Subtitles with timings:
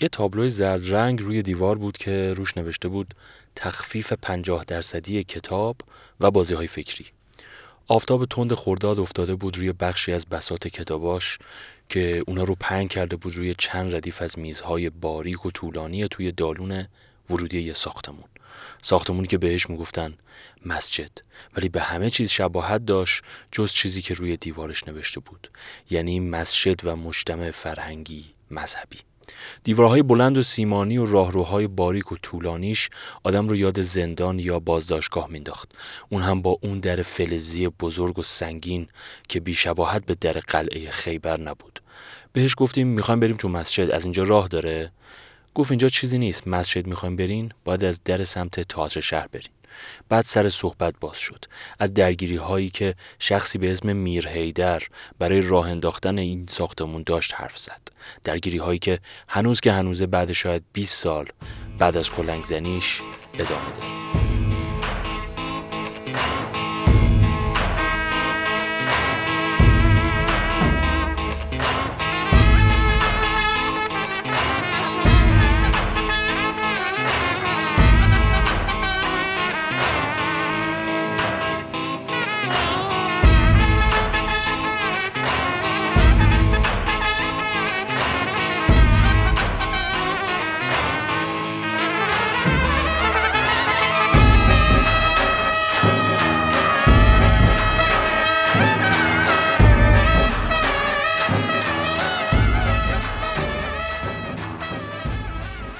[0.00, 3.14] یه تابلوی زرد رنگ روی دیوار بود که روش نوشته بود
[3.54, 5.76] تخفیف پنجاه درصدی کتاب
[6.20, 7.06] و بازی های فکری.
[7.88, 11.38] آفتاب تند خورداد افتاده بود روی بخشی از بسات کتاباش
[11.88, 16.32] که اونا رو پنگ کرده بود روی چند ردیف از میزهای باریک و طولانی توی
[16.32, 16.86] دالون
[17.30, 18.24] ورودی یه ساختمون.
[18.82, 20.14] ساختمونی که بهش می‌گفتن
[20.66, 21.10] مسجد.
[21.56, 23.22] ولی به همه چیز شباهت داشت
[23.52, 25.48] جز چیزی که روی دیوارش نوشته بود.
[25.90, 28.98] یعنی مسجد و مجتمع فرهنگی مذهبی.
[29.64, 32.90] دیوارهای بلند و سیمانی و راهروهای باریک و طولانیش
[33.24, 35.72] آدم رو یاد زندان یا بازداشتگاه مینداخت.
[36.08, 38.88] اون هم با اون در فلزی بزرگ و سنگین
[39.28, 41.80] که بیشباهت به در قلعه خیبر نبود.
[42.32, 44.92] بهش گفتیم می‌خوایم بریم تو مسجد از اینجا راه داره؟
[45.56, 49.48] گفت اینجا چیزی نیست مسجد می‌خوایم برین باید از در سمت تئاتر شهر برین.
[50.08, 51.44] بعد سر صحبت باز شد.
[51.78, 54.82] از درگیری هایی که شخصی به اسم میر هیدر
[55.18, 57.80] برای راه انداختن این ساختمون داشت حرف زد.
[58.24, 58.98] درگیری هایی که
[59.28, 61.26] هنوز که هنوزه بعد شاید 20 سال
[61.78, 63.02] بعد از کلنگ زنیش
[63.34, 64.15] ادامه داره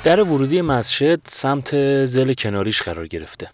[0.06, 3.50] در ورودی مسجد سمت زل کناریش قرار گرفته.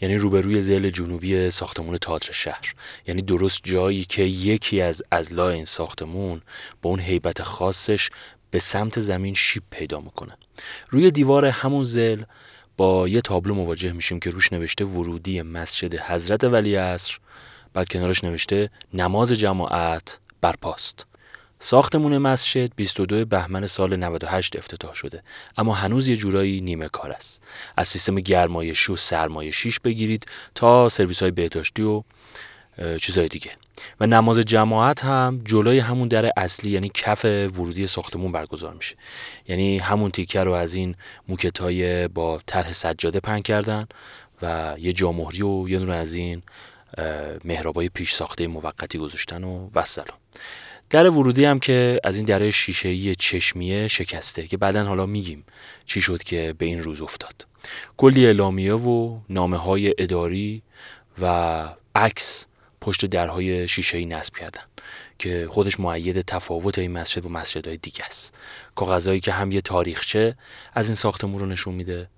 [0.00, 2.74] یعنی روبروی زل جنوبی ساختمون تئاتر شهر.
[3.06, 6.40] یعنی درست جایی که یکی از ازلا این ساختمون
[6.82, 8.10] با اون هیبت خاصش
[8.50, 10.36] به سمت زمین شیب پیدا می‌کنه.
[10.90, 12.22] روی دیوار همون زل
[12.76, 17.18] با یه تابلو مواجه میشیم که روش نوشته ورودی مسجد حضرت ولی عصر
[17.72, 21.09] بعد کنارش نوشته نماز جماعت برپاست.
[21.62, 25.22] ساختمون مسجد 22 بهمن سال 98 افتتاح شده.
[25.56, 27.42] اما هنوز یه جورایی نیمه کار است.
[27.76, 32.02] از سیستم گرمایشی و سرمایشیش بگیرید تا سرویس های بهداشتی و
[33.00, 33.50] چیزهای دیگه.
[34.00, 38.96] و نماز جماعت هم جلوی همون در اصلی یعنی کف ورودی ساختمون برگزار میشه.
[39.48, 40.94] یعنی همون تیکه رو از این
[41.28, 43.86] موکت های با طرح سجاده پن کردن
[44.42, 46.42] و یه جامهری و یه نور از این
[47.44, 50.18] مهرابای پیش ساخته موقتی گذاشتن و وسلام
[50.90, 55.44] در ورودی هم که از این در شیشه‌ای چشمیه شکسته که بعدا حالا میگیم
[55.84, 57.46] چی شد که به این روز افتاد.
[57.96, 60.62] کلی اعلامیه و نامه های اداری
[61.22, 62.46] و عکس
[62.80, 64.62] پشت درهای شیشه‌ای نصب کردن
[65.18, 68.34] که خودش معید تفاوت این مسجد با مسجدهای دیگه است.
[68.74, 70.36] کاغذهایی که هم یه تاریخچه
[70.74, 72.08] از این ساختمون رو نشون میده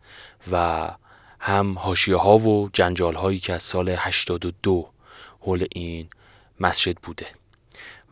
[0.53, 0.89] و
[1.41, 4.91] هم حاشیه ها و جنجال هایی که از سال 82
[5.41, 6.09] حول این
[6.61, 7.27] مسجد بوده.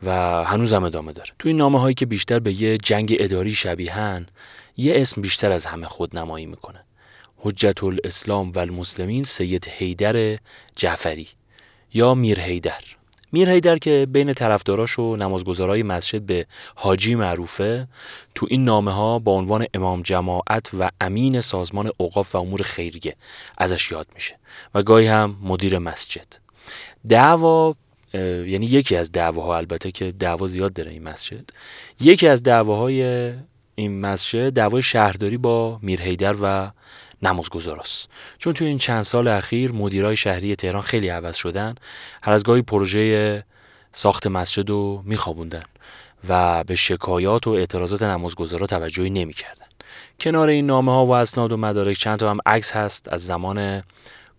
[0.02, 1.30] و هنوز هم ادامه داره.
[1.38, 4.26] تو این نامه هایی که بیشتر به یه جنگ اداری شبیهن
[4.76, 6.84] یه اسم بیشتر از همه خودنمایی می‌کنه.
[7.36, 10.38] حجت الاسلام و المسلمین سید حیدر
[10.76, 11.28] جعفری
[11.94, 12.80] یا میر حیدر.
[13.32, 17.88] میر حیدر که بین طرفداراش و نمازگزارای مسجد به حاجی معروفه
[18.34, 23.16] تو این نامه ها با عنوان امام جماعت و امین سازمان اوقاف و امور خیریه
[23.58, 24.38] ازش یاد میشه
[24.74, 26.26] و گاهی هم مدیر مسجد.
[27.08, 27.74] دعوا
[28.14, 31.50] یعنی یکی از دعواها البته که دعوا زیاد داره این مسجد.
[32.00, 33.32] یکی از دعواهای
[33.74, 36.70] این مسجد دعوای شهرداری با میرهیدر و
[37.22, 38.08] نمازگزاراست.
[38.38, 41.74] چون توی این چند سال اخیر مدیرای شهری تهران خیلی عوض شدن
[42.22, 43.44] هر از گاهی پروژه
[43.92, 45.62] ساخت مسجد رو میخوابوندن
[46.28, 49.66] و به شکایات و اعتراضات نمازگزارا توجهی نمی‌کردن.
[50.20, 53.82] کنار این نامه ها و اسناد و مدارک چند تا هم عکس هست از زمان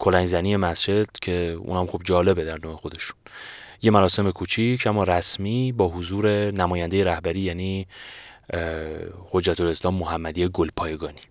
[0.01, 3.17] کلنگزنی مسجد که اونم خب جالبه در نوع خودشون.
[3.81, 7.87] یه مراسم کوچیک اما رسمی با حضور نماینده رهبری یعنی
[9.31, 11.21] حجت الاسلام محمدی گلپایگانی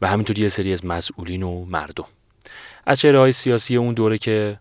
[0.00, 2.06] و همینطور یه سری از مسئولین و مردم.
[2.86, 4.58] از چهره های سیاسی اون دوره که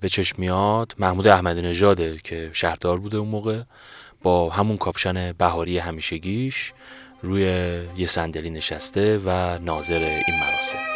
[0.00, 3.62] به چشم میاد محمود احمدی نژاده که شهردار بوده اون موقع
[4.22, 6.72] با همون کاپشن بهاری همیشگیش
[7.22, 7.42] روی
[7.96, 10.94] یه صندلی نشسته و ناظر این مراسم.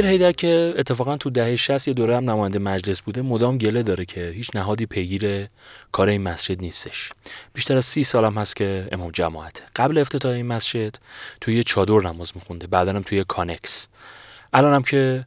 [0.00, 3.82] میر هیدر که اتفاقا تو دهه 60 یه دوره هم نماینده مجلس بوده مدام گله
[3.82, 5.46] داره که هیچ نهادی پیگیر
[5.92, 7.12] کار این مسجد نیستش.
[7.54, 10.96] بیشتر از سی سالم هست که امام جماعته قبل افتتاح این مسجد
[11.40, 13.88] توی چادر نماز میخونده بعدا هم توی کانکس.
[14.52, 15.26] الان هم که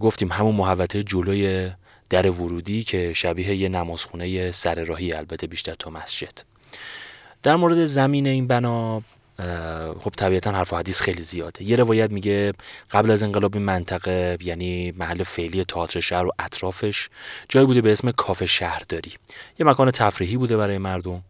[0.00, 1.70] گفتیم همون محوطه جلوی
[2.10, 6.42] در ورودی که شبیه یه نمازخونه سر راهی البته بیشتر تا مسجد.
[7.42, 9.02] در مورد زمین این بنا
[10.00, 11.62] خب طبیعتا حرف و حدیث خیلی زیاده.
[11.62, 12.52] یه روایت میگه
[12.90, 17.08] قبل از انقلاب این منطقه یعنی محل فعلی تئاتر شهر و اطرافش
[17.48, 19.12] جایی بوده به اسم کافه شهرداری.
[19.58, 21.22] یه مکان تفریحی بوده برای مردم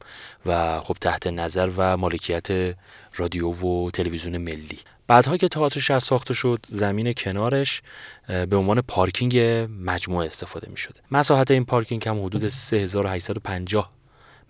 [0.46, 2.76] و خب تحت نظر و مالکیت
[3.16, 4.78] رادیو و تلویزیون ملی.
[5.06, 7.82] بعدها که تئاتر شهر ساخته شد زمین کنارش
[8.28, 9.38] به عنوان پارکینگ
[9.84, 13.92] مجموعه استفاده می شده مساحت این پارکینگ هم حدود 3850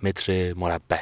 [0.03, 0.99] متر مربع.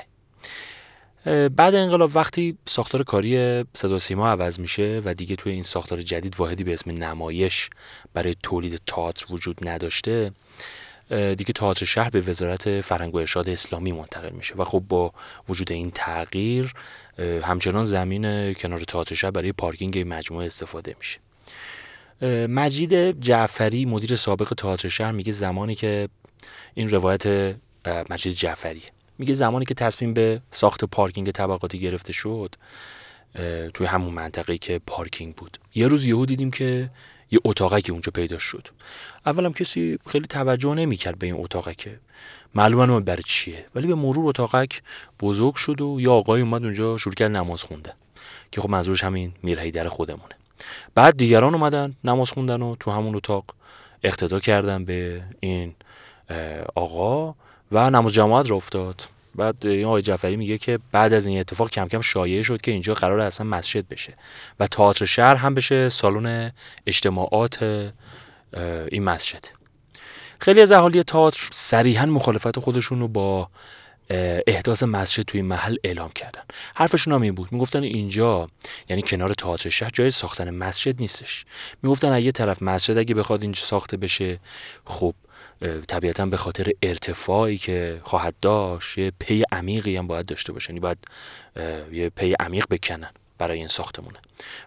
[1.26, 6.40] بعد انقلاب وقتی ساختار کاری صدا سیما عوض میشه و دیگه توی این ساختار جدید
[6.40, 7.70] واحدی به اسم نمایش
[8.14, 10.32] برای تولید تئاتر وجود نداشته
[11.10, 15.12] دیگه تئاتر شهر به وزارت فرهنگ و ارشاد اسلامی منتقل میشه و خب با
[15.48, 16.72] وجود این تغییر
[17.18, 21.18] همچنان زمین کنار تئاتر شهر برای پارکینگ مجموعه استفاده میشه.
[22.46, 26.08] مجید جعفری مدیر سابق تئاتر شهر میگه زمانی که
[26.74, 27.56] این روایت
[28.10, 28.82] مجید جعفری
[29.18, 32.54] میگه زمانی که تصمیم به ساخت پارکینگ طبقاتی گرفته شد
[33.74, 35.58] توی همون منطقه که پارکینگ بود.
[35.74, 36.90] یه روز یهو دیدیم که
[37.30, 38.68] یه اتاقه که اونجا پیدا شد.
[39.26, 42.00] اولم کسی خیلی توجه نمی‌کرد به این اتاقه که
[42.54, 43.66] معلومه برای چیه.
[43.74, 44.82] ولی به مرور اتاقک
[45.20, 47.92] بزرگ شد و یا آقای اومد اونجا شروع کرد نماز خونده
[48.52, 49.32] که خب منظورش همین
[49.74, 50.34] در خودمونه.
[50.94, 53.44] بعد دیگران اومدن نماز خوندن و تو همون اتاق
[54.02, 55.74] اقتدا کردن به این
[56.74, 57.34] آقا.
[57.72, 59.02] و نماز جماعت را افتاد.
[59.34, 62.70] بعد این آقای جعفری میگه که بعد از این اتفاق کم کم شایعه شد که
[62.70, 64.14] اینجا قرار اصلا مسجد بشه
[64.60, 66.52] و تئاتر شهر هم بشه سالن
[66.86, 67.62] اجتماعات
[68.90, 69.44] این مسجد.
[70.38, 73.48] خیلی از اهالی تئاتر صریحا مخالفت خودشون رو با
[74.46, 76.42] احداث مسجد توی محل اعلام کردن.
[76.74, 77.52] حرفشون هم این بود.
[77.52, 78.48] می‌گفتن اینجا
[78.88, 81.44] یعنی کنار تئاتر شهر جای ساختن مسجد نیستش.
[81.82, 84.38] می‌گفتن اگه طرف مسجد اگه بخواد اینجا ساخته بشه
[84.84, 85.14] خب
[85.88, 90.70] طبیعتا به خاطر ارتفاعی که خواهد داشت یه پی عمیقی هم باید داشته باشه.
[90.70, 90.98] یعنی باید
[91.92, 94.18] یه پی عمیق بکنن برای این ساختمونه.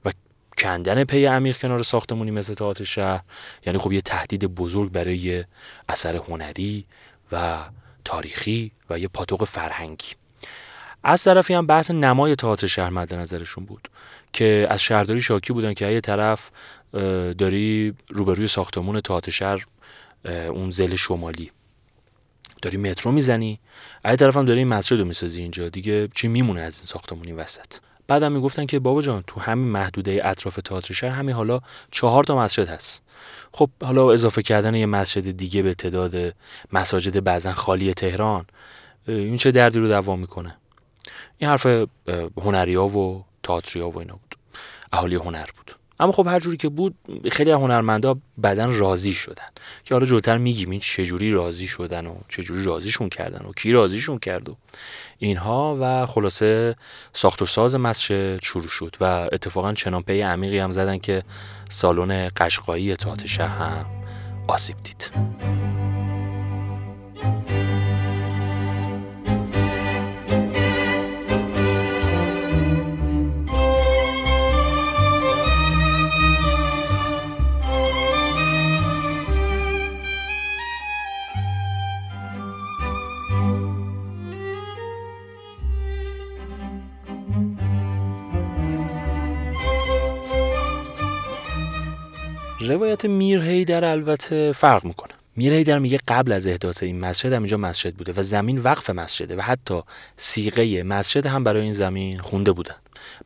[0.06, 0.12] و
[0.58, 3.22] کندن پی عمیق کنار ساختمونی مثل تئاتر شهر
[3.66, 5.46] یعنی خب یه تهدید بزرگ برای
[5.90, 6.86] اثر هنری
[7.32, 7.60] و
[8.06, 10.08] تاریخی و یه پاتوق فرهنگی.
[11.04, 13.88] از طرفی هم بحث نمای تئاتر شهر مد نظرشون بود
[14.34, 16.52] که از شهرداری شاکی بودن که یه طرف
[17.38, 19.66] داری روبروی ساختمون تئاتر شهر
[20.26, 21.52] اون زل شمالی.
[22.62, 23.60] داری مترو می‌زنی؟
[24.04, 25.70] از طرف هم داری این مسجد رو می‌سازی اینجا.
[25.70, 27.78] دیگه چی میمونه از این ساختمونی وسط؟
[28.08, 31.60] بعدم می‌گفتن که بابا جان تو همین محدوده اطراف تئاتر شهر همین حالا
[31.92, 33.02] چهار تا مسجد هست.
[33.52, 36.36] خب حالا اضافه کردن یه مسجد دیگه به تعداد
[36.74, 38.46] مساجد بعضا خالی تهران
[39.08, 40.58] این چه دردی رو دوام می‌کنه؟
[41.38, 41.88] این حرف
[42.38, 44.36] هنریا و تئاتریا و اینا بود.
[44.92, 45.71] اهالی هنر بود.
[46.02, 46.96] اما خب هر جوری که بود
[47.32, 49.46] خیلی هنرمندا بدن راضی شدن.
[49.86, 54.20] که حالا جلوتر میگیم این چجوری راضی شدن و چجوری راضیشون کردن و کی راضیشون
[54.20, 54.58] کرد و
[55.18, 56.76] اینها و خلاصه
[57.14, 61.24] ساخت و ساز مسجد شروع شد و اتفاقا چنان پی عمیقی هم زدن که
[61.70, 63.86] سالن قشقایی تئاتر هم
[64.48, 65.81] آسیب دید.
[92.62, 95.14] روایت میر هیدر البته فرق می‌کنه.
[95.36, 98.90] میر هیدر میگه قبل از احداث این مسجد هم اینجا مسجد بوده و زمین وقف
[98.90, 99.82] مسجده و حتی
[100.18, 102.76] سیغه مسجد هم برای این زمین خونده بودن.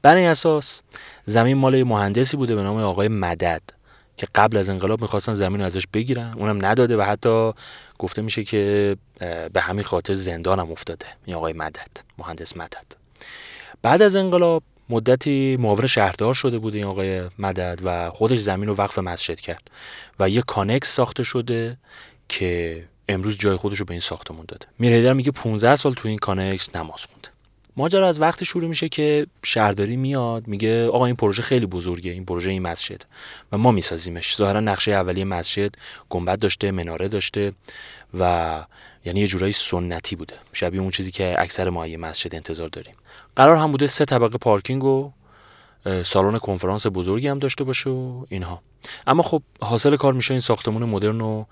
[0.02, 0.82] بر این اساس
[1.26, 3.62] زمین مال مهندسی بوده به نام آقای مدد
[4.18, 6.34] که قبل از انقلاب می‌خواستن زمین رو ازش بگیرن.
[6.38, 7.52] اونم نداده و حتی
[8.00, 8.96] گفته میشه که
[9.54, 11.06] به همین خاطر زندان هم افتاده.
[11.26, 12.86] این آقای مدد مهندس مدد.
[13.82, 18.76] بعد از انقلاب مدتی معاون شهردار شده بود این آقای مدد و خودش زمین رو
[18.76, 19.70] وقف مسجد کرد
[20.20, 21.78] و یه کانکس ساخته شده
[22.30, 24.66] که امروز جای خودش رو به این ساختمون داده.
[24.80, 27.30] میرهیدر میگه 15 سال تو این کانکس نماز خونده
[27.78, 32.26] ماجرا از وقتی شروع میشه که شهرداری میاد میگه آقا این پروژه خیلی بزرگه این
[32.26, 33.02] پروژه این مسجد.
[33.52, 34.38] و ما میسازیمش.
[34.38, 35.76] ظاهرا نقشه اولیه مسجد
[36.10, 37.52] گنبد داشته مناره داشته
[38.20, 38.64] و
[39.06, 40.34] یعنی یه جورایی سنتی بوده.
[40.54, 42.96] شبیه اون چیزی که اکثر ما مسجد انتظار داریم.
[43.36, 45.12] قرار هم بوده سه طبقه پارکینگ و
[46.06, 48.62] سالن کنفرانس بزرگی هم داشته باشه و اینها.
[49.08, 51.46] اما خب حاصل کار میشه این ساختمون مدرن و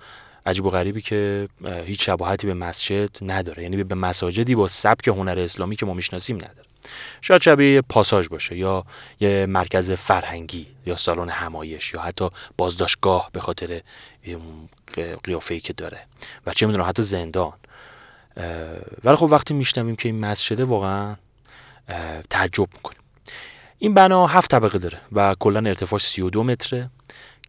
[0.45, 1.47] عجیب و غریبی که
[1.85, 3.63] هیچ شباهتی به مسجد نداره.
[3.63, 6.67] یعنی به مساجدی با سبک هنر اسلامی که ما می‌شناسیم نداره.
[7.21, 8.85] شاید شبیه پاساژ باشه یا
[9.19, 13.81] یه مرکز فرهنگی یا سالن همایش یا حتی بازداشتگاه به خاطر
[15.23, 15.99] قیافه‌ای که داره.
[16.45, 17.53] و چه می‌دونم حتی زندان.
[19.03, 21.15] ولی خب وقتی میشنویم که این مسجده واقعا
[22.29, 22.99] تعجب می‌کنیم.
[23.77, 26.89] این بنا هفت طبقه داره و کلا ارتفاعش 32 متره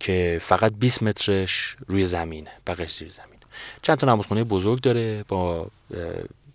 [0.01, 3.39] که فقط 20 مترش روی زمینه بقیش زیر زمین
[3.83, 5.67] چند تا نمازخونه بزرگ داره با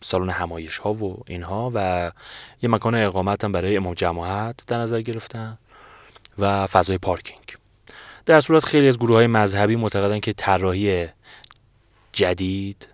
[0.01, 2.11] سالن همایش ها و اینها و
[2.61, 5.57] یه مکان اقامت هم برای امام جماعت در نظر گرفتن
[6.37, 7.57] و فضای پارکینگ.
[8.25, 11.07] در صورت خیلی از گروه های مذهبی معتقدن که طراحی
[12.13, 12.89] جدید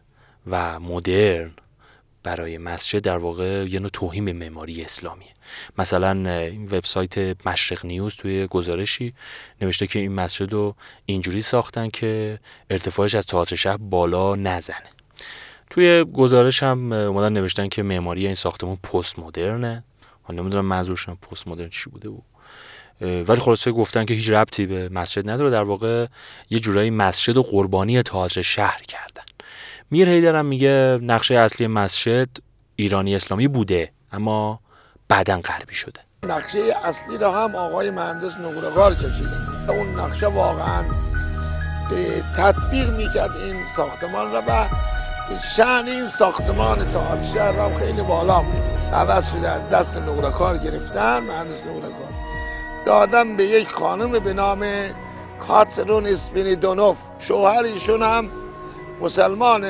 [0.48, 1.52] و مدرن
[2.26, 5.30] برای مسجد در واقع یه نوع توهین معماری اسلامیه.
[5.78, 9.14] مثلا این وبسایت مشرق نیوز توی گزارشی
[9.62, 12.40] نوشته که این مسجد رو اینجوری ساختن که
[12.70, 14.90] ارتفاعش از تئاتر شهر بالا نزنه.
[15.70, 19.84] توی گزارش هم اومدن نوشتن که معماری این ساختمون پست مدرنه
[20.24, 22.24] حالا نمی‌دونم منظورشون پست مدرن چی بوده بود
[23.02, 25.50] ولی خلاصه گفتن که هیچ ربطی به مسجد نداره.
[25.50, 26.06] در واقع
[26.50, 29.24] یه جورایی مسجد و قربانی تئاتر شهر کردن.
[29.92, 32.28] میر هیدر میگه نقشه اصلی مسجد
[32.76, 34.60] ایرانی اسلامی بوده اما
[35.08, 36.00] بعدا غربی شده.
[36.24, 39.72] نقشه اصلی را هم آقای مهندس نقره‌وار کشیده.
[39.72, 40.84] اون نقشه واقعا
[42.38, 44.68] تطبیق می‌کرد این ساختمان را و
[45.56, 48.94] شن این ساختمان تا شهر را خیلی بالا بود.
[48.94, 52.10] عوض شده از دست نقره کار گرفتن مهندس نقره کار
[52.86, 54.66] دادم به یک خانم به نام
[55.48, 56.98] کاترون اسپینیدونوف.
[57.20, 58.30] شوهر ایشون هم
[59.02, 59.66] مسلمان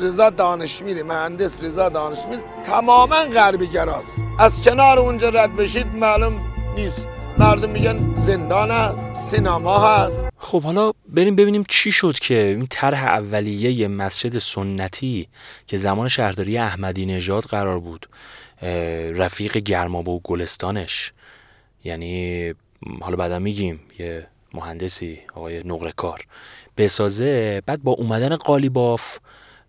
[0.00, 6.40] رضا دانشمیر مهندس رضا دانشمیر تماما غربی گراست از کنار اونجا رد بشید معلوم
[6.76, 7.06] نیست.
[7.38, 10.20] مردم میگن زندان هست سینما هست.
[10.38, 15.28] خب حالا بریم ببینیم چی شد که این طرح اولیه مسجد سنتی
[15.66, 18.08] که زمان شهرداری احمدی نژاد قرار بود
[19.16, 21.12] رفیق گرمابه و گلستانش.
[21.84, 22.54] یعنی
[23.00, 26.26] حالا بعدا میگیم یه مهندسی آقای نقرکار
[26.76, 29.18] بسازه بعد با اومدن قالیباف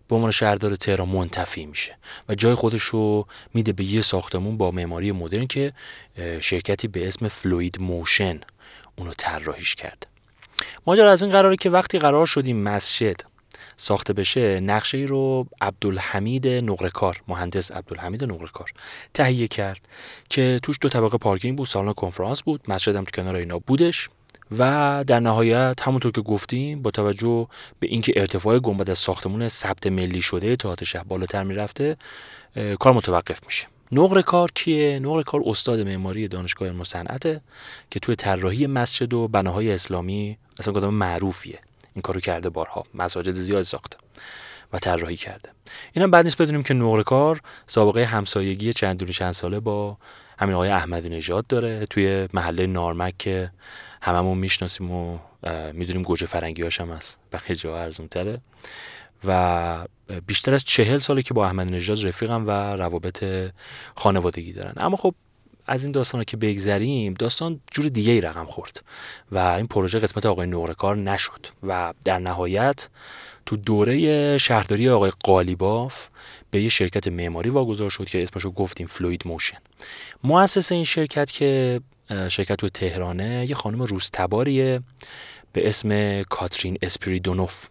[0.08, 1.96] به عنوان شهردار تهران منتفی میشه
[2.28, 5.72] و جای خودش رو میده به یه ساختمون با معماری مدرن که
[6.40, 8.40] شرکتی به اسم فلوید موشن
[8.96, 10.06] اونو طراحیش کرده.
[10.86, 13.16] ماجرا از این قراره که وقتی قرار شدیم مسجد
[13.76, 18.70] ساخته بشه نقشه ای رو عبدالحمید نقرکار مهندس عبدالحمید نقرکار
[19.14, 19.88] تهیه کرد
[20.28, 24.08] که توش دو طبقه پارکینگ بود سالن کنفرانس بود مسجد هم تو کنار اینا بودش.
[24.58, 27.48] و در نهایت همونطور که گفتیم با توجه
[27.80, 31.96] به اینکه ارتفاع گنبد از ساختمون ثبت ملی شده تئاتر شهر بالاتر می‌رفته
[32.80, 33.66] کار متوقف میشه.
[33.92, 36.82] نقر کار کیه؟ نقر کار استاد معماری دانشگاه علم
[37.90, 41.58] که توی طراحی مسجد و بناهای اسلامی اصلا آدم معروفیه.
[41.94, 42.84] این کارو کرده بارها.
[42.94, 43.96] مساجد زیاد ساخته
[44.72, 45.48] و طراحی کرده.
[45.92, 49.96] اینم بعد نیست بدونیم که نقر کار سابقه همسایگی چند چند ساله با
[50.38, 53.50] همین آقای احمدی نژاد داره توی محله نارمک که
[54.04, 55.18] هممون می‌شناسیم و
[55.72, 58.40] می‌دونیم گوجه فرنگی هاش هم هست بقیه جا ارزون تره
[59.24, 59.86] و
[60.26, 63.24] بیشتر از چهل ساله که با احمد نژاد رفیقم و روابط
[63.96, 64.72] خانوادگی دارن.
[64.76, 65.14] اما خب
[65.66, 68.84] از این داستان که بگذریم داستان جور دیگه ای رقم خورد
[69.32, 72.88] و این پروژه قسمت آقای نورکار نشد و در نهایت
[73.46, 76.08] تو دوره شهرداری آقای قالیباف
[76.50, 79.58] به یه شرکت معماری واگذار شد که اسمشو گفتیم Fluid Motion.
[80.24, 81.80] مؤسس این شرکت که
[82.28, 84.80] شرکت تو تهرانه یه خانم روس‌تباریه
[85.52, 87.66] به اسم کاترین اسپریدونوف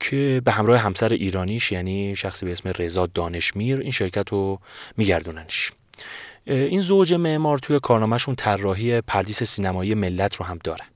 [0.00, 4.60] که به همراه همسر ایرانیش یعنی شخصی به اسم رضا دانشمیر این شرکت رو
[4.96, 5.72] میگردوننش.
[6.46, 10.86] این زوج معمار توی کارنامهشون طراحی پردیس سینمایی ملت رو هم دارن.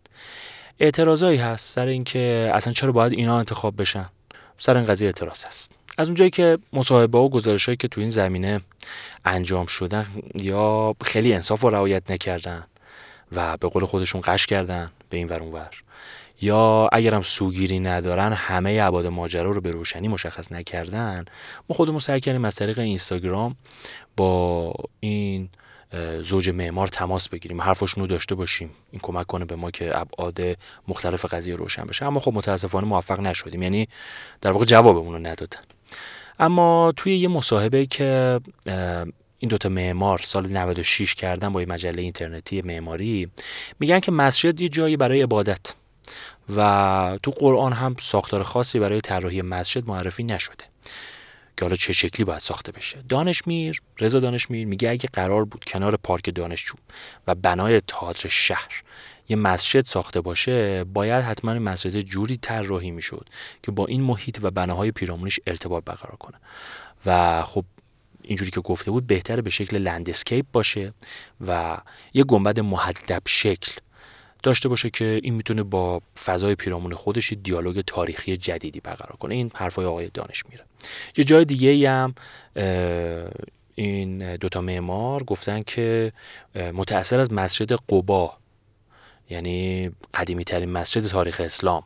[0.78, 4.10] اعتراضایی هست سر اینکه اصلا چرا باید اینا انتخاب بشن؟
[4.58, 5.70] سر این قضیه اعتراض هست.
[5.98, 8.60] از اونجایی که مصاحبه و گزارشهایی که تو این زمینه
[9.24, 12.64] انجام شدن یا خیلی انصاف و رعایت نکردن
[13.32, 15.82] و به قول خودشون قش کردن به این ور ور.
[16.40, 21.24] یا اگرم سوگیری ندارن همه عباد ماجرا رو به روشنی مشخص نکردن
[21.68, 23.56] ما خودمون سعی کردیم از طریق اینستاگرام
[24.16, 25.48] با این
[26.22, 28.70] زوج معمار تماس بگیریم حرفشون رو داشته باشیم.
[28.90, 30.40] این کمک کنه به ما که ابعاد
[30.88, 32.06] مختلف قضیه روشن بشه.
[32.06, 33.62] اما خب متاسفانه موفق نشدیم.
[33.62, 33.88] یعنی
[34.40, 35.60] در واقع جوابمون رو ندادن.
[36.38, 38.40] اما توی یه مصاحبه که
[39.38, 43.28] این دوتا معمار سال 96 کردن با یه مجله اینترنتی معماری
[43.80, 45.74] میگن که مسجد یه جایی برای عبادت
[46.56, 50.64] و تو قرآن هم ساختار خاصی برای طراحی مسجد معرفی نشده
[51.56, 53.02] که حالا چه شکلی باید ساخته بشه.
[53.08, 56.74] دانشمیر رضا دانشمیر میگه اگه قرار بود کنار پارک دانشجو
[57.26, 58.82] و بنای تئاتر شهر
[59.28, 63.28] یه مسجد ساخته باشه باید حتما مسجد جوری طراحی می‌شد
[63.62, 66.36] که با این محیط و بناهای پیرامونش ارتباط برقرار کنه.
[67.06, 67.64] و خب
[68.22, 70.92] اینجوری که گفته بود بهتره به شکل لندسکیپ باشه
[71.46, 71.78] و
[72.14, 73.72] یه گنبد محدب شکل
[74.42, 79.34] داشته باشه که این می‌تونه با فضای پیرامون خودش دیالوگ تاریخی جدیدی برقرار کنه.
[79.34, 80.64] این حرفای آقای دانش میره.
[81.16, 82.14] یه جای دیگه هم
[83.74, 86.12] این دوتا معمار گفتن که
[86.54, 88.34] متأثر از مسجد قبا
[89.30, 91.82] یعنی قدیمی ترین مسجد تاریخ اسلام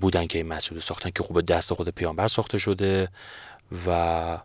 [0.00, 3.08] بودن که این مسجد ساختن که خوب دست خود پیامبر ساخته شده
[3.86, 4.38] و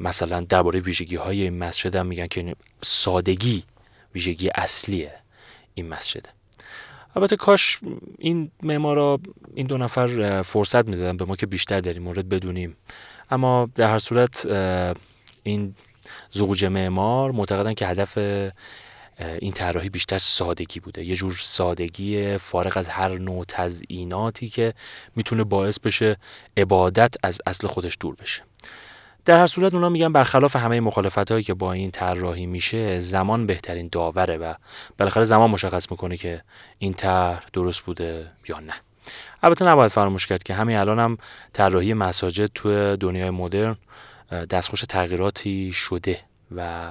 [0.00, 3.64] مثلا درباره ویژگی های این مسجد هم میگن که سادگی
[4.14, 5.14] ویژگی اصلیه
[5.74, 6.26] این مسجد.
[7.16, 7.78] البته کاش
[8.18, 9.20] این معمارا
[9.54, 12.76] این دو نفر فرصت می‌دادن به ما که بیشتر در این مورد بدونیم.
[13.30, 14.46] اما در هر صورت
[15.42, 15.74] این
[16.30, 18.18] زوج معمار معتقدن که هدف
[19.20, 21.04] این طراحی بیشتر سادگی بوده.
[21.04, 24.74] یه جور سادگی فارغ از هر نوع تزئیناتی که
[25.16, 26.16] می‌تونه باعث بشه
[26.56, 28.42] عبادت از اصل خودش دور بشه.
[29.24, 33.46] در هر صورت اونا میگن برخلاف همه مخالفت هایی که با این طراحی میشه زمان
[33.46, 34.54] بهترین داوره و
[34.98, 36.42] بالاخره زمان مشخص می‌کنه که
[36.78, 38.72] این طرح درست بوده یا نه.
[39.42, 41.18] البته نباید فراموش کرد که همین الان هم
[41.52, 43.76] طراحی مساجد تو دنیای مدرن
[44.50, 46.20] دستخوش تغییراتی شده.
[46.56, 46.90] و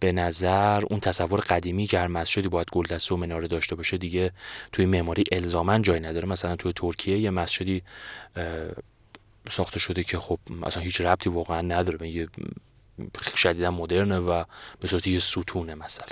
[0.00, 4.32] به نظر اون تصور قدیمی که هر مسجدی باید گلدسته و مناره داشته باشه دیگه
[4.72, 6.28] توی معماری الزاما جای نداره.
[6.28, 7.82] مثلا توی ترکیه یه مسجدی
[9.50, 12.08] ساخته شده که خب اصلا هیچ ربطی واقعا نداره.
[12.08, 12.28] یه
[13.36, 14.44] شدیدا مدرنه و
[14.80, 16.06] به صورت یه ستونه مثلا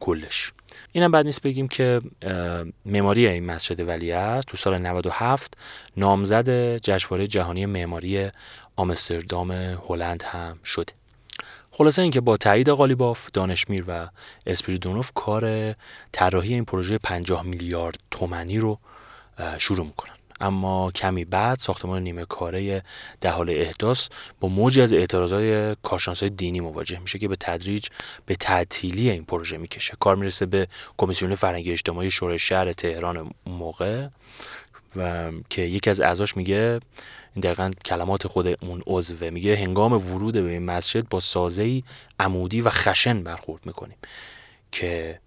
[0.00, 0.52] کلش.
[0.92, 2.00] اینم بعد نیست بگیم که
[2.84, 4.48] معماری این مسجد ولی است.
[4.48, 5.56] تو سال 97
[5.96, 8.30] نامزد جشنواره جهانی معماری
[8.76, 9.50] آمستردام
[9.88, 10.92] هلند هم شده.
[11.76, 14.08] خلاصه اینکه با تایید قالیباف دانشمیر و
[14.46, 15.74] اسپریدونوف کار
[16.12, 18.78] طراحی این پروژه 50 میلیارد تومنی رو
[19.58, 20.12] شروع می‌کنن.
[20.40, 22.82] اما کمی بعد ساختمان نیمه کاره
[23.20, 24.08] در حال احداث
[24.40, 27.86] با موجی از اعتراضای کارشناسای دینی مواجه میشه که به تدریج
[28.26, 29.96] به تعطیلی این پروژه می‌کشه.
[30.00, 34.08] کار می‌رسه به کمیسیون فرهنگی اجتماعی شورای شهر تهران موقع.
[34.96, 36.80] و که یکی از اعضاش میگه
[37.34, 41.82] این دقیقا کلمات خود اون عضوه میگه هنگام ورود به این مسجد با سازه
[42.20, 43.96] عمودی و خشن برخورد می‌کنیم
[44.72, 45.20] که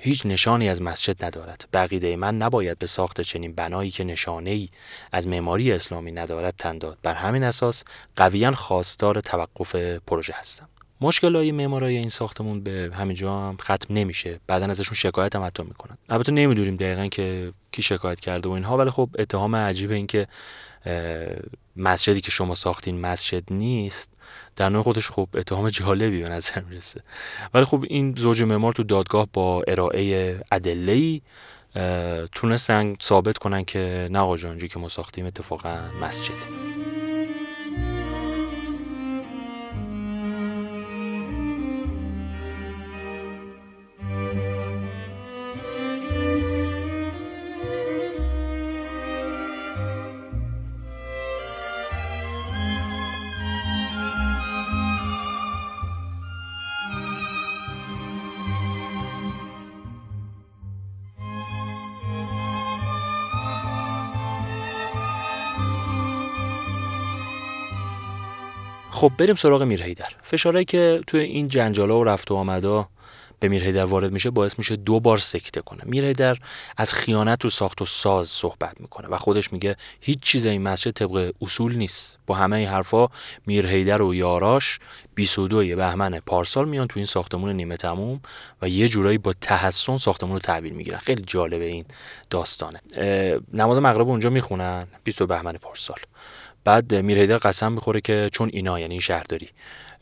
[0.00, 1.68] هیچ نشانی از مسجد ندارد.
[1.72, 4.68] بقیده من نباید به ساخت چنین بنایی که نشانه ای
[5.12, 7.84] از معماری اسلامی ندارد تنداد بر همین اساس
[8.16, 10.68] قویا خواستار توقف پروژه هستم.
[11.02, 14.40] مشکل های معمارای این ساختمون به همینجا هم ختم نمیشه.
[14.46, 15.98] بعدا ازشون شکایت هم حتی می‌کنن.
[16.08, 20.26] البته نمی‌دونیم دقیقا که کی شکایت کرده و اینها ولی خب اتهام عجیب این که
[21.76, 24.10] مسجدی که شما ساختین مسجد نیست.
[24.56, 27.00] در نوع خودش خب اتهام جالبی به نظر می‌رسه.
[27.54, 31.20] ولی خب این زوج معمار تو دادگاه با ارائه ادله
[32.32, 36.71] تونستن ثابت کنن که نه آقا که ما ساختیم اتفاقا مسجد.
[69.02, 72.88] خب بریم سراغ میرهیدر فشارهایی که توی این جنجالا و رفت و آمدا
[73.40, 75.80] به میرهیدر وارد میشه باعث میشه دو بار سکته کنه.
[75.84, 76.38] میرهیدر
[76.76, 80.90] از خیانت تو ساخت و ساز صحبت می‌کنه و خودش میگه هیچ چیز این مسجد
[80.90, 82.18] طبق اصول نیست.
[82.26, 83.08] با همه این حرفا
[83.46, 84.78] میرهیدر و یاراش
[85.14, 88.20] 22 بهمن پارسال میان تو این ساختمون نیمه تموم
[88.62, 90.98] و یه جورایی با تحسن ساختمون رو تحویل می‌گیرن.
[90.98, 91.84] خیلی جالبه این
[92.30, 92.80] داستانه.
[93.52, 95.98] نماز مغرب اونجا می‌خونن 22 بهمن پارسال.
[96.64, 99.48] بعد میرهیدر قسم می‌خوره که چون اینا یعنی شهرداری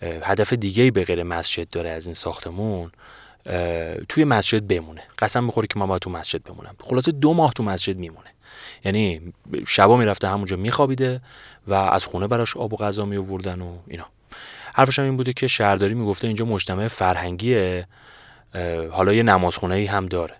[0.03, 2.91] هدف دیگه به غیر مسجد داره از این ساختمون
[4.09, 5.03] توی مسجد بمونه.
[5.19, 6.77] قسم می‌خوره که من باید تو مسجد بمونم.
[6.81, 8.31] خلاصه دو ماه تو مسجد میمونه.
[8.85, 9.33] یعنی
[9.67, 11.21] شبا می‌رفته همونجا میخوابیده
[11.67, 14.07] و از خونه براش آب و غذا میووردن و اینا.
[14.75, 17.87] حرفش هم این بوده که شهرداری می‌گفته اینجا مجتمع فرهنگیه
[18.91, 20.35] حالا یه نمازخونه ای هم داره.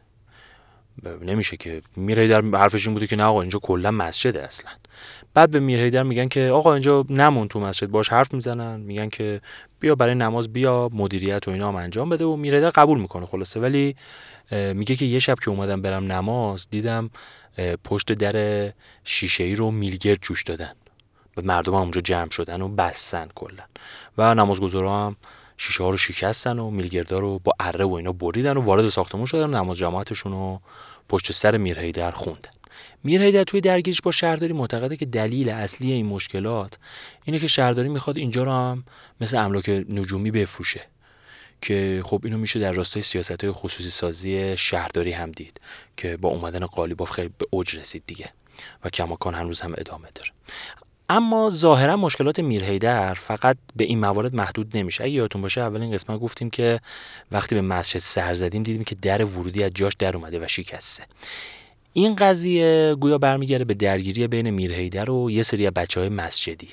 [1.23, 1.83] نمیشه که.
[1.97, 4.71] میره در حرفش این بوده که نه آقا اینجا کلا مسجده اصلا.
[5.35, 9.41] بعد به میرهیدر میگن که آقا اینجا نمون تو مسجد باش حرف می‌زنن میگن که
[9.81, 13.61] بیا برای نماز بیا مدیریت و اینا هم انجام بده و میرهیدر قبول می‌کنه خلاصه.
[13.61, 13.97] ولی
[14.75, 17.11] میگه که یه شب که اومدم برم نماز دیدم
[17.85, 18.73] پشت در
[19.05, 20.73] شیشه ای رو میلگرد جوش دادن.
[21.37, 23.65] و مردم هم اونجا جمع شدن و بستن کلا.
[24.19, 25.17] و نمازگزارا هم
[25.57, 29.27] شیشه ها رو شکستن و میلگردا رو با اره و اینا بریدن و وارد ساختمون
[29.27, 30.61] شدن نماز جماعتشون رو
[31.09, 32.51] پشت سر میرهیدر خوندن.
[33.05, 36.79] میرهیدر توی درگیریش با شهرداری معتقده که دلیل اصلی این مشکلات
[37.25, 38.85] اینه که شهرداری می‌خواد اینجا رو هم
[39.21, 40.81] مثل املاک نجومی بفروشه.
[41.63, 45.61] که خب اینو میشه در راستای سیاست های خصوصی سازی شهرداری هم دید
[45.97, 48.33] که با اومدن قالیباف خیلی به اوج رسید دیگه
[48.85, 50.31] و کماکان هنوز هم ادامه داره.
[51.09, 55.05] اما ظاهرا مشکلات میرهیدر فقط به این موارد محدود نمیشه.
[55.05, 56.81] اگه یادتون باشه اولین قسمت گفتیم که
[57.33, 61.05] وقتی به مسجد سر زدیم دیدیم که در ورودی از جاش در اومده و شکسته.
[61.93, 66.69] این قضیه گویا برمیگرده به درگیری بین میرهیدر و یه سری بچه های مسجدی.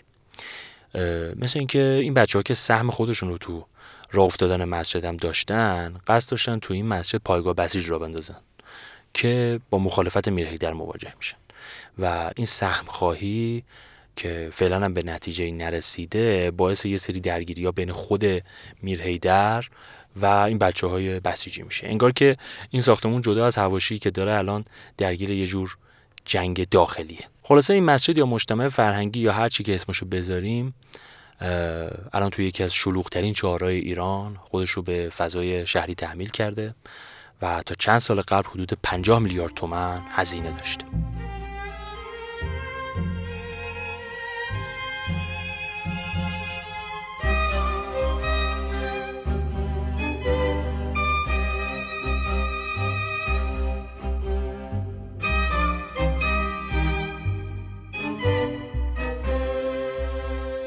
[1.36, 3.66] مثل اینکه این بچه ها که سهم خودشون رو تو
[4.12, 8.38] راه افتادن مسجد هم داشتن قصد داشتن تو این مسجد پایگاه بسیج را بندازن
[9.14, 11.38] که با مخالفت میرهیدر مواجه میشن.
[12.00, 13.64] و این سهم خواهی
[14.16, 18.26] که فعلا هم به نتیجه نرسیده باعث یه سری درگیری ها بین خود
[18.82, 19.66] میرهیدر
[20.22, 21.88] و این بچه های بسیجی میشه.
[21.88, 22.38] انگار که
[22.70, 24.64] این ساختمون جدا از هواشی که داره الان
[24.98, 25.78] درگیر یه جور
[26.26, 27.28] جنگ داخلیه.
[27.44, 30.74] خلاصه این مسجد یا مجتمع فرهنگی یا هر چی که اسمشو بذاریم
[32.14, 36.76] الان توی یکی از شلوغترین چهارهای ایران خودش رو به فضای شهری تحمیل کرده
[37.42, 41.17] و تا چند سال قبل حدود 50 میلیارد تومن هزینه داشته.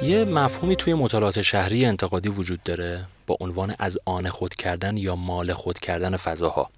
[0.02, 5.16] یه مفهومی توی مطالعات شهری انتقادی وجود داره با عنوان از آن خود کردن یا
[5.16, 6.70] مال خود کردن فضاها.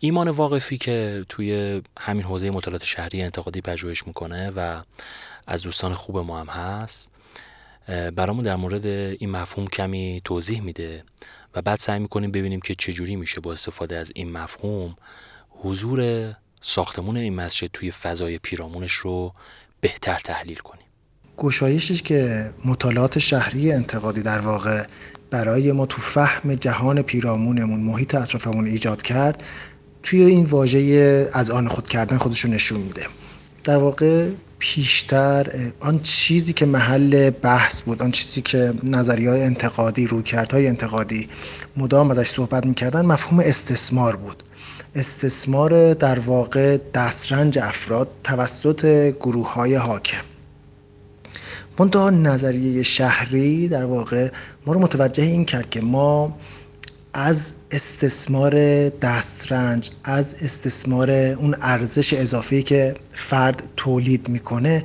[0.00, 4.82] ایمان واقفی که توی همین حوزه مطالعات شهری انتقادی پژوهش می‌کنه و
[5.46, 7.10] از دوستان خوب ما هم هست
[8.14, 11.04] برامون در مورد این مفهوم کمی توضیح میده
[11.54, 14.96] و بعد سعی می‌کنیم ببینیم که چجوری میشه با استفاده از این مفهوم
[15.50, 19.32] حضور ساختمون این مسجد توی فضای پیرامونش رو
[19.80, 20.87] بهتر تحلیل کنیم.
[21.38, 24.82] گشایشی که مطالعات شهری انتقادی در واقع
[25.30, 29.42] برای ما تو فهم جهان پیرامونمون محیط اطرافمون ایجاد کرد
[30.02, 33.06] توی این واژه از آن خود کردن خودشون نشون میده.
[33.64, 35.46] در واقع پیشتر
[35.80, 41.28] آن چیزی که محل بحث بود آن چیزی که نظریه های انتقادی رویکردهای انتقادی
[41.76, 44.42] مدام ازش صحبت می‌کردن مفهوم استثمار بود.
[44.94, 50.24] استثمار در واقع دسترنج افراد توسط گروه های حاکم.
[51.78, 54.28] منتها نظریه شهری در واقع
[54.66, 56.36] ما رو متوجه این کرد که ما
[57.12, 58.54] از استثمار
[58.88, 64.84] دسترنج از استثمار اون ارزش اضافی که فرد تولید می‌کنه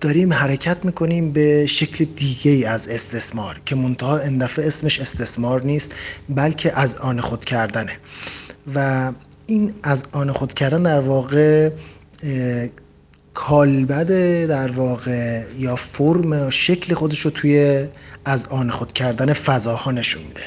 [0.00, 5.94] داریم حرکت می‌کنیم به شکل دیگه ای از استثمار که منتها اندفعه اسمش استثمار نیست
[6.28, 7.92] بلکه از آن خود کردنه.
[8.74, 9.12] و
[9.46, 11.70] این از آن خود کردن در واقع
[13.34, 14.10] کالبد
[14.46, 17.86] در واقع یا فرم و شکل خودش رو توی
[18.24, 20.42] از آن خود کردن فضاها نشون میده.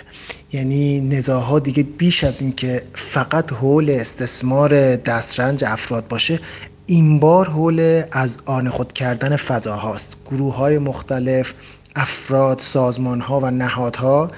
[0.52, 6.40] یعنی نزاها دیگه بیش از اینکه فقط حول استثمار دسترنج افراد باشه
[6.86, 10.18] این بار حول از آن خود کردن فضاهاست.
[10.26, 11.54] گروه های مختلف
[11.96, 14.32] افراد سازمان ها و نهادها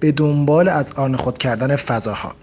[0.00, 2.34] به دنبال از آن خود کردن فضاها.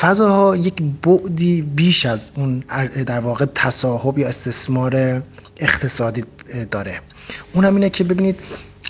[0.00, 2.64] فضاها یک بعدی بیش از اون
[3.06, 5.22] در واقع تصاحب یا استثمار
[5.56, 6.24] اقتصادی
[6.70, 7.00] داره.
[7.52, 8.40] اون هم اینه که ببینید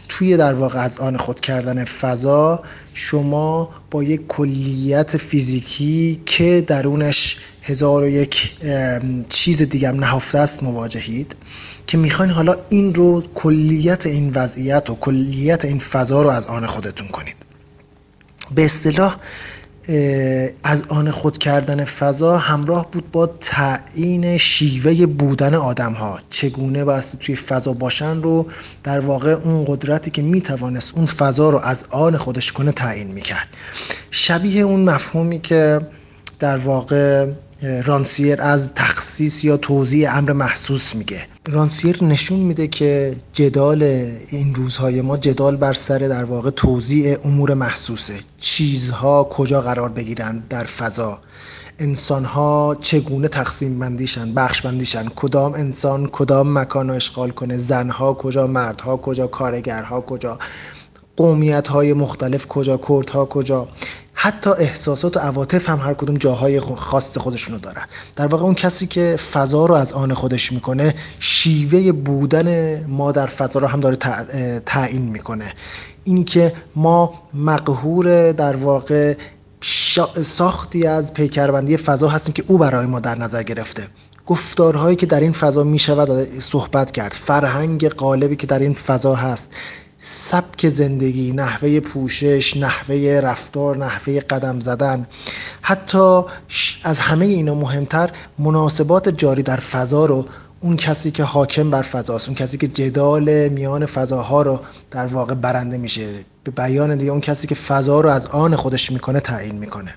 [0.09, 2.63] توی در واقع از آن خود کردن فضا
[2.95, 8.57] شما با یک کلیت فیزیکی که درونش هزار و یک
[9.29, 11.37] چیز دیگه هم نهفته است مواجهید
[11.87, 16.67] که می‌خواین حالا این رو کلیت این وضعیت و کلیت این فضا رو از آن
[16.67, 17.37] خودتون کنید.
[18.55, 19.17] به اصطلاح
[20.65, 27.19] از آن خود کردن فضا همراه بود با تعیین شیوه بودن آدم ها چگونه بایستی
[27.19, 28.47] توی فضا باشن رو
[28.85, 33.49] در واقع اون قدرتی که می‌توانست اون فضا رو از آن خودش کنه تعیین می‌کرد.
[34.11, 35.81] شبیه اون مفهومی که
[36.39, 37.27] در واقع
[37.63, 41.27] رانسیر از تخصیص یا توضیح امر محسوس میگه.
[41.49, 43.83] رانسیر نشون میده که جدال
[44.31, 48.15] این روزهای ما جدال بر سر در واقع توضیح امور محسوسه.
[48.39, 51.19] چیزها کجا قرار بگیرن در فضا؟
[51.79, 58.15] انسان ها چگونه تقسیم بندیشن بخش بندیشن؟ کدام انسان کدام مکان رو اشغال کنه؟ زنها
[58.15, 60.39] کجا؟ مردها کجا؟ کارگرها کجا؟
[61.17, 63.69] قومیت های مختلف کجا؟ کردها کجا؟
[64.23, 67.83] حتی احساسات و عواطف هم هر کدوم جاهای خاص خودشونو دارن.
[68.17, 73.27] در واقع اون کسی که فضا رو از آن خودش می‌کنه شیوه بودن ما در
[73.27, 73.97] فضا رو هم داره
[74.67, 75.53] تعیین می‌کنه.
[76.05, 79.15] اینی که ما مقهور در واقع
[80.23, 83.87] ساختی از پیکربندی فضا هستیم که او برای ما در نظر گرفته.
[84.27, 87.13] گفتارهایی که در این فضا می شود صحبت کرد.
[87.13, 89.49] فرهنگ قالبی که در این فضا هست.
[90.03, 95.07] سبک زندگی نحوه پوشش نحوه رفتار نحوه قدم زدن.
[95.63, 96.23] حتی
[96.85, 100.25] از همه اینا مهمتر مناسبات جاری در فضا رو
[100.61, 104.61] اون کسی که حاکم بر فضاست اون کسی که جدال میان فضاها رو
[104.91, 106.25] در واقع برنده میشه.
[106.45, 109.95] به بیان دیگه اون کسی که فضا رو از آن خودش می‌کنه تعیین می‌کنه.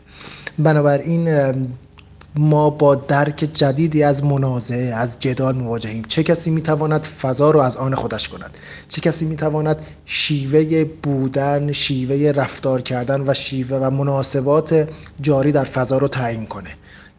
[0.60, 1.30] بنابراین
[2.36, 6.04] ما با درک جدیدی از منازعه از جدال مواجهیم.
[6.08, 8.58] چه کسی می‌تواند فضا رو از آن خودش کند؟
[8.90, 14.90] چه کسی می‌تواند شیوه بودن شیوه رفتار کردن و شیوه و مناسبات
[15.22, 16.76] جاری در فضا رو تعیین کنه؟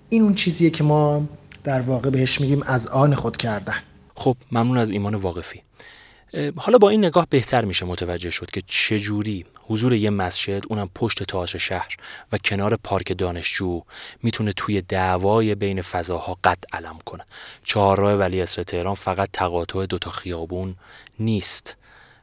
[0.08, 1.24] این اون چیزیه که ما
[1.64, 3.76] در واقع بهش میگیم از آن خود کردن.
[4.14, 5.62] خب ممنون از ایمان واقفی.
[6.56, 11.22] حالا با این نگاه بهتر میشه متوجه شد که چجوری حضور یه مسجد اونم پشت
[11.22, 11.96] تئاتر شهر
[12.32, 13.82] و کنار پارک دانشجو
[14.22, 17.24] می‌تونه توی دعوای بین فضاها قد علم کنه.
[17.64, 20.76] چهارراه ولی اصر تهران فقط تقاطع دوتا خیابون
[21.18, 21.76] نیست.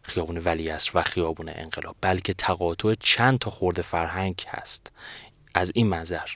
[0.04, 4.92] خیابون ولی و خیابون انقلاب بلکه تقاطع چند تا خورده فرهنگ هست.
[5.54, 6.30] از این منظر.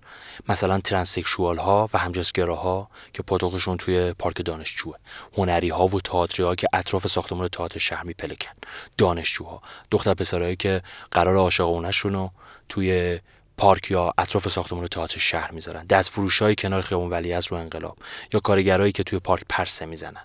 [0.49, 1.97] مثلا ترانسکشوال ها و
[2.37, 4.95] ها که پاتوقشون توی پارک دانشجوه.
[5.37, 8.53] هنری ها و تئاتری ها که اطراف ساختمان تئاتر شهر میپلکن.
[8.97, 9.61] دانشجوها.
[9.91, 12.31] دختر پسرایی که قرار عاشقونهشون رو
[12.69, 13.19] توی
[13.57, 15.85] پارک یا اطراف ساختمان تئاتر شهر می‌ذارن.
[15.85, 17.97] دست فروش های کنار خیابون ولی از رو انقلاب
[18.33, 20.23] یا کارگرایی که توی پارک پرسه می‌زنن.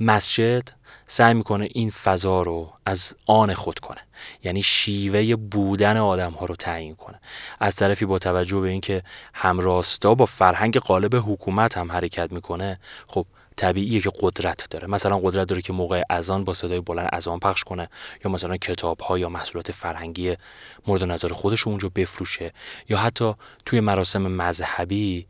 [0.00, 0.68] مسجد
[1.06, 4.00] سعی می‌کنه این فضا رو از آن خود کنه.
[4.44, 7.20] یعنی شیوه بودن آدم ها رو تعیین کنه.
[7.60, 9.02] از طرفی با توجه به اینکه
[9.34, 14.86] همراستا با فرهنگ قالب حکومت هم حرکت می‌کنه خب طبیعیه که قدرت داره.
[14.86, 17.88] مثلا قدرت داره که موقع اذان با صدای بلند اذان پخش کنه
[18.24, 20.36] یا مثلا کتاب ها یا محصولات فرهنگی
[20.86, 22.52] مورد نظر خودش اونجا بفروشه
[22.88, 23.34] یا حتی
[23.66, 25.26] توی مراسم مذهبی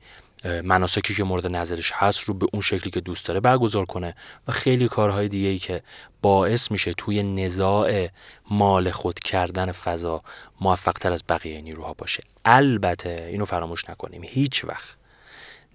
[0.64, 4.14] مناسکی که مورد نظرش هست رو به اون شکلی که دوست داره برگزار کنه
[4.48, 5.82] و خیلی کارهای دیگه ای که
[6.22, 8.08] باعث میشه توی نزاع
[8.50, 10.22] مال خود کردن فضا
[10.60, 12.22] موفق تر از بقیه نیروها باشه.
[12.44, 14.22] البته اینو فراموش نکنیم.
[14.24, 14.96] هیچ وقت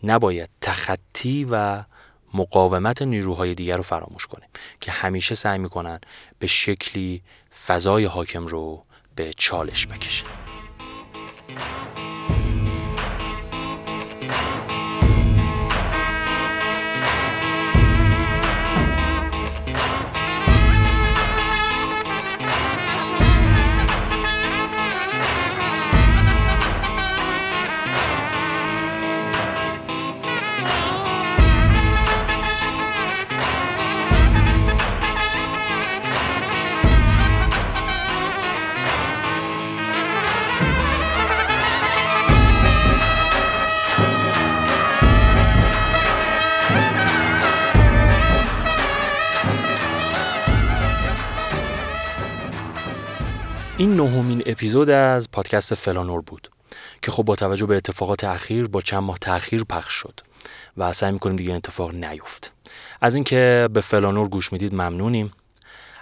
[0.03, 1.83] نباید تخطی و
[2.34, 4.50] مقاومت نیروهای دیگر رو فراموش کنیم
[4.82, 6.00] که همیشه سعی می‌کنن
[6.39, 7.22] به شکلی
[7.65, 8.84] فضای حاکم رو
[9.15, 10.48] به چالش بکشن.
[53.80, 56.50] این نهمین اپیزود از پادکست فلانور بود
[57.02, 60.20] که خب با توجه به اتفاقات اخیر با چند ماه تاخیر پخش شد
[60.78, 62.54] و سعی می‌کنیم دیگه اتفاق نیفت.
[63.02, 65.34] از اینکه به فلانور گوش می‌دید ممنونیم.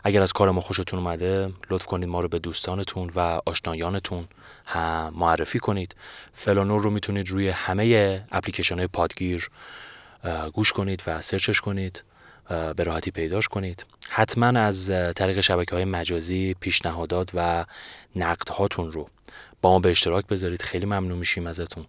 [0.03, 4.27] اگر از کار ما خوشتون اومده لطف کنید ما رو به دوستانتون و آشنایانتون
[4.65, 5.95] هم معرفی کنید.
[6.33, 9.49] فلانور رو می‌تونید روی همه اپلیکیشن های پادگیر
[10.53, 12.03] گوش کنید و سرچش کنید.
[12.49, 13.85] به راحتی پیداش کنید.
[14.09, 17.65] حتما از طریق شبکه های مجازی پیشنهادات و
[18.15, 19.09] نقد هاتون رو
[19.61, 20.61] با ما به اشتراک بذارید.
[20.61, 21.85] خیلی ممنون میشیم ازتون.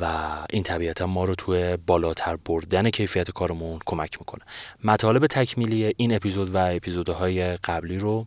[0.00, 4.40] و این طبیعتا ما رو توی بالاتر بردن کیفیت کارمون کمک می‌کنه.
[4.84, 8.26] مطالب تکمیلی این اپیزود و اپیزودهای قبلی رو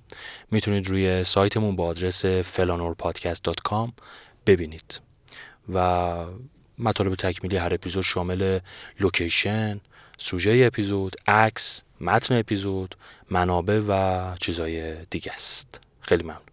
[0.52, 3.90] می‌تونید روی سایتمون با آدرس felanorpodcast.com
[4.46, 5.02] ببینید.
[5.74, 6.16] و
[6.78, 8.60] مطالب تکمیلی هر اپیزود شامل
[9.00, 9.80] لوکیشن
[10.18, 12.96] سوژه اپیزود عکس متن اپیزود
[13.30, 15.82] منابع و چیزای دیگه است.
[16.02, 16.42] خیلی ممنون.